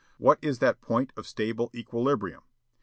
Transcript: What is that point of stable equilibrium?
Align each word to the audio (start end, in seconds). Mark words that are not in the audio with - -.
What 0.17 0.39
is 0.41 0.57
that 0.57 0.81
point 0.81 1.13
of 1.15 1.27
stable 1.27 1.69
equilibrium? 1.75 2.41